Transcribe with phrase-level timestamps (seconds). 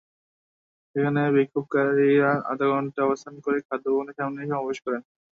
[0.95, 5.01] সেখানে বিক্ষোভকারীরা আধা ঘণ্টা অবস্থান করে খাদ্য ভবনের সামনে সমাবেশ করেন।